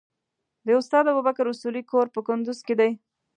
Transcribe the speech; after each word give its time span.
د 0.65 0.67
استاد 0.79 1.05
ابوبکر 1.11 1.45
اصولي 1.49 1.83
کور 1.91 2.07
په 2.15 2.19
کندوز 2.27 2.59
کې 2.67 2.75
دی. 2.79 2.91